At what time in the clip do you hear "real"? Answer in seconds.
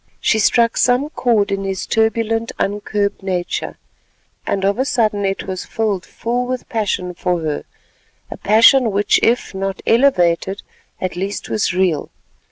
11.71-12.09